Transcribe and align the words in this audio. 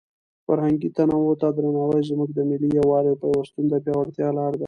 فرهنګي 0.45 0.89
تنوع 0.97 1.31
ته 1.41 1.47
درناوی 1.55 2.01
زموږ 2.09 2.29
د 2.33 2.39
ملي 2.49 2.69
یووالي 2.79 3.09
او 3.11 3.19
پیوستون 3.21 3.65
د 3.69 3.73
پیاوړتیا 3.83 4.27
لاره 4.37 4.55
ده. 4.57 4.59